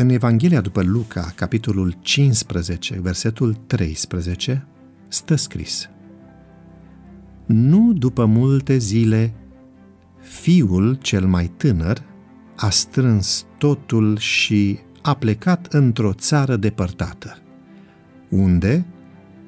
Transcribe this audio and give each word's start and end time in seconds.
În 0.00 0.08
Evanghelia 0.08 0.60
după 0.60 0.82
Luca, 0.82 1.32
capitolul 1.34 1.96
15, 2.00 3.00
versetul 3.00 3.54
13, 3.54 4.66
stă 5.08 5.34
scris 5.34 5.88
Nu 7.46 7.92
după 7.92 8.24
multe 8.24 8.76
zile, 8.76 9.34
fiul 10.20 10.94
cel 10.94 11.26
mai 11.26 11.46
tânăr 11.56 12.02
a 12.56 12.70
strâns 12.70 13.46
totul 13.58 14.18
și 14.18 14.78
a 15.02 15.14
plecat 15.14 15.66
într-o 15.72 16.12
țară 16.12 16.56
depărtată, 16.56 17.38
unde 18.28 18.86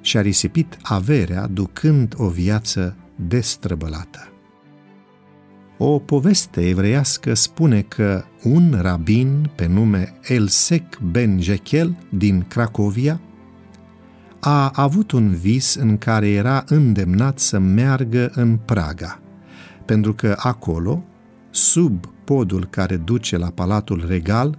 și-a 0.00 0.20
risipit 0.20 0.78
averea 0.82 1.46
ducând 1.46 2.14
o 2.16 2.28
viață 2.28 2.96
destrăbălată. 3.26 4.31
O 5.84 5.98
poveste 5.98 6.68
evreiască 6.68 7.34
spune 7.34 7.80
că 7.80 8.24
un 8.42 8.78
rabin 8.80 9.50
pe 9.54 9.66
nume 9.66 10.14
Elsek 10.22 10.98
Ben 10.98 11.40
Jekel 11.40 11.96
din 12.08 12.44
Cracovia 12.48 13.20
a 14.40 14.70
avut 14.74 15.10
un 15.10 15.34
vis 15.34 15.74
în 15.74 15.98
care 15.98 16.28
era 16.28 16.64
îndemnat 16.66 17.38
să 17.38 17.58
meargă 17.58 18.30
în 18.34 18.56
Praga, 18.56 19.20
pentru 19.84 20.14
că 20.14 20.34
acolo, 20.38 21.04
sub 21.50 22.06
podul 22.24 22.66
care 22.66 22.96
duce 22.96 23.36
la 23.36 23.50
Palatul 23.50 24.04
Regal, 24.06 24.58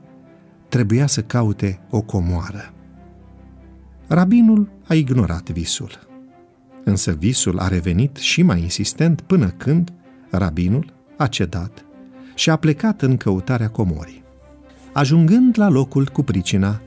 trebuia 0.70 1.08
să 1.08 1.21
caute 1.21 1.80
o 1.90 2.02
comoară. 2.02 2.74
Rabinul 4.08 4.71
a 4.88 4.94
ignorat 4.94 5.49
visul, 5.49 5.99
însă 6.84 7.12
visul 7.12 7.60
a 7.60 7.68
revenit 7.68 8.16
și 8.16 8.41
mai 8.41 8.62
insistent 8.62 9.21
până 9.21 9.48
când 9.49 9.94
rabinul 10.30 11.02
a 11.17 11.27
cedat 11.27 11.85
și 12.35 12.49
a 12.49 12.55
plecat 12.55 13.01
în 13.01 13.18
căutarea 13.18 13.70
comorii. 13.70 14.24
Ajungând 14.93 15.57
la 15.57 15.70
locul 15.70 16.05
cu 16.05 16.24
pricina, 16.24 16.82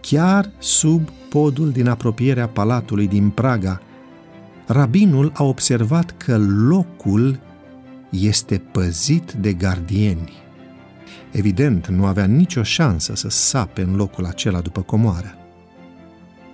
chiar 0.00 0.50
sub 0.58 1.08
podul 1.28 1.70
din 1.70 1.88
apropierea 1.88 2.46
palatului 2.46 3.08
din 3.08 3.30
Praga, 3.30 3.80
rabinul 4.66 5.32
a 5.34 5.42
observat 5.42 6.16
că 6.16 6.36
locul 6.38 7.40
este 8.10 8.58
păzit 8.58 9.32
de 9.32 9.52
gardieni. 9.52 10.32
Evident, 11.30 11.86
nu 11.86 12.04
avea 12.04 12.24
nicio 12.24 12.62
șansă 12.62 13.14
să 13.14 13.28
sape 13.28 13.82
în 13.82 13.96
locul 13.96 14.24
acela 14.24 14.60
după 14.60 14.80
comoară. 14.80 15.34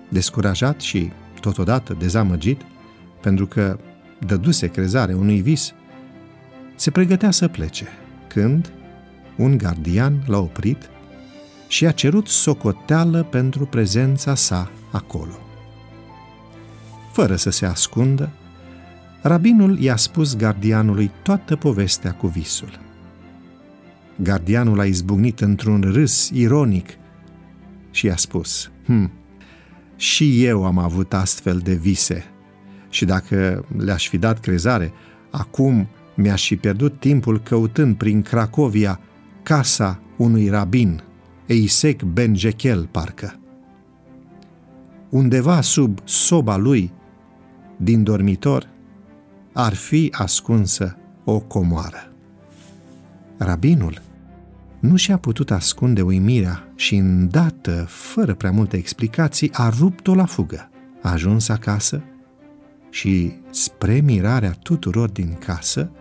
Descurajat 0.09 0.79
și, 0.79 1.11
totodată, 1.39 1.95
dezamăgit, 1.99 2.61
pentru 3.21 3.45
că 3.45 3.77
dăduse 4.25 4.67
crezare 4.67 5.13
unui 5.13 5.41
vis, 5.41 5.73
se 6.79 6.91
pregătea 6.91 7.31
să 7.31 7.47
plece, 7.47 7.87
când 8.27 8.71
un 9.37 9.57
gardian 9.57 10.23
l-a 10.25 10.37
oprit 10.37 10.89
și 11.67 11.85
a 11.85 11.91
cerut 11.91 12.27
socoteală 12.27 13.23
pentru 13.23 13.65
prezența 13.65 14.35
sa 14.35 14.71
acolo. 14.91 15.39
Fără 17.11 17.35
să 17.35 17.49
se 17.49 17.65
ascundă, 17.65 18.31
rabinul 19.21 19.79
i-a 19.79 19.95
spus 19.95 20.35
gardianului 20.35 21.11
toată 21.23 21.55
povestea 21.55 22.13
cu 22.13 22.27
visul. 22.27 22.79
Gardianul 24.15 24.79
a 24.79 24.85
izbucnit 24.85 25.39
într-un 25.39 25.81
râs 25.81 26.29
ironic 26.29 26.89
și 27.91 28.05
i-a 28.05 28.15
spus, 28.15 28.71
hm, 28.85 29.11
și 29.95 30.45
eu 30.45 30.65
am 30.65 30.77
avut 30.77 31.13
astfel 31.13 31.57
de 31.57 31.73
vise 31.73 32.23
și 32.89 33.05
dacă 33.05 33.65
le-aș 33.77 34.07
fi 34.07 34.17
dat 34.17 34.39
crezare, 34.39 34.93
acum 35.29 35.87
mi-aș 36.19 36.47
fi 36.47 36.55
pierdut 36.55 36.99
timpul 36.99 37.39
căutând 37.39 37.95
prin 37.95 38.21
Cracovia 38.21 38.99
casa 39.43 40.01
unui 40.17 40.49
rabin, 40.49 41.03
Eisec 41.45 42.01
Ben 42.03 42.35
Jekel, 42.35 42.87
parcă. 42.91 43.39
Undeva 45.09 45.61
sub 45.61 45.99
soba 46.03 46.57
lui, 46.57 46.91
din 47.77 48.03
dormitor, 48.03 48.69
ar 49.53 49.73
fi 49.73 50.13
ascunsă 50.17 50.97
o 51.23 51.39
comoară. 51.39 52.11
Rabinul 53.37 54.01
nu 54.79 54.95
și-a 54.95 55.17
putut 55.17 55.51
ascunde 55.51 56.01
uimirea 56.01 56.67
și, 56.75 56.95
îndată, 56.95 57.85
fără 57.87 58.33
prea 58.33 58.51
multe 58.51 58.77
explicații, 58.77 59.49
a 59.53 59.69
rupt-o 59.79 60.15
la 60.15 60.25
fugă. 60.25 60.69
A 61.01 61.11
ajuns 61.11 61.49
acasă 61.49 62.03
și, 62.89 63.33
spre 63.49 63.99
mirarea 63.99 64.51
tuturor 64.63 65.09
din 65.09 65.37
casă, 65.45 65.91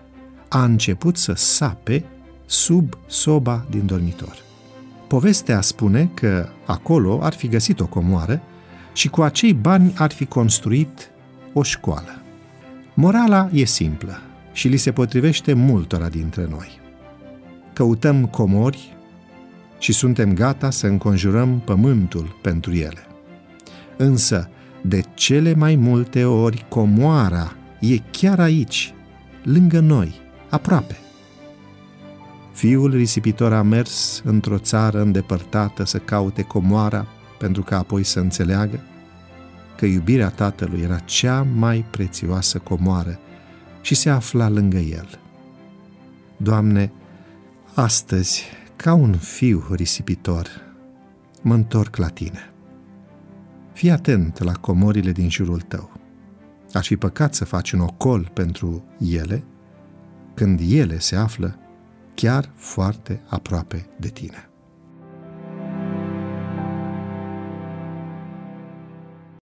a 0.49 0.65
început 0.65 1.17
să 1.17 1.33
sape 1.33 2.05
sub 2.47 2.99
soba 3.07 3.67
din 3.71 3.87
dormitor. 3.87 4.37
Povestea 5.07 5.61
spune 5.61 6.11
că 6.15 6.49
acolo 6.67 7.19
ar 7.23 7.33
fi 7.33 7.49
găsit 7.49 7.81
o 7.81 7.87
comoară 7.87 8.43
și 8.93 9.09
cu 9.09 9.23
acei 9.23 9.55
bani 9.55 9.93
ar 9.97 10.13
fi 10.13 10.25
construit 10.25 11.11
o 11.53 11.63
școală. 11.63 12.23
Morala 12.95 13.49
e 13.53 13.65
simplă 13.65 14.21
și 14.53 14.69
li 14.69 14.77
se 14.77 14.93
potrivește 14.93 15.53
multora 15.53 16.09
dintre 16.09 16.47
noi. 16.51 16.81
Căutăm 17.73 18.27
comori 18.27 18.97
și 19.79 19.93
suntem 19.93 20.35
gata 20.35 20.71
să 20.71 20.87
înconjurăm 20.87 21.63
pământul 21.65 22.39
pentru 22.43 22.73
ele. 22.73 23.07
Însă, 23.97 24.51
de 24.83 25.01
cele 25.15 25.55
mai 25.55 25.77
multe 25.77 26.25
ori, 26.25 26.67
comoara 26.69 27.57
e 27.81 27.97
chiar 28.11 28.41
aici, 28.41 28.95
lângă 29.43 29.81
noi, 29.81 30.21
aproape. 30.49 30.97
Fiul 32.53 32.91
risipitor 32.91 33.53
a 33.53 33.63
mers 33.63 34.23
într-o 34.25 34.59
țară 34.59 35.01
îndepărtată 35.01 35.85
să 35.85 35.99
caute 35.99 36.43
comoara 36.43 37.07
pentru 37.39 37.63
ca 37.63 37.79
apoi 37.79 38.03
să 38.03 38.21
înțeleagă 38.21 38.81
că 39.77 39.87
iubirea 39.87 40.29
tatălui 40.29 40.81
era 40.81 40.99
cea 40.99 41.43
mai 41.43 41.85
prețioasă 41.91 42.59
comoară 42.59 43.19
și 43.81 43.95
se 43.95 44.11
afla 44.11 44.49
lângă 44.49 44.77
el. 44.77 45.21
Doamne, 46.37 46.93
astăzi, 47.75 48.45
ca 48.77 48.95
un 48.95 49.17
fiu 49.17 49.67
risipitor, 49.71 50.47
mă 51.43 51.55
întorc 51.55 51.97
la 51.97 52.09
tine. 52.09 52.53
Fii 53.73 53.91
atent 53.91 54.39
la 54.39 54.53
comorile 54.53 55.13
din 55.13 55.31
jurul 55.31 55.61
tău. 55.61 55.93
Aș 56.73 56.87
fi 56.87 56.97
păcat 56.97 57.35
să 57.35 57.45
faci 57.45 57.73
un 57.73 57.81
ocol 57.81 58.31
pentru 58.33 58.85
ele, 58.99 59.45
când 60.39 60.61
ele 60.71 60.99
se 60.99 61.17
află 61.17 61.59
chiar 62.15 62.53
foarte 62.55 63.21
aproape 63.29 63.87
de 63.97 64.09
tine. 64.09 64.49